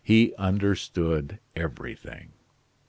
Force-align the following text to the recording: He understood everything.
He 0.03 0.33
understood 0.35 1.37
everything. 1.55 2.31